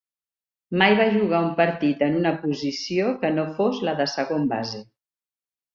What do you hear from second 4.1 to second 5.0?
segon base.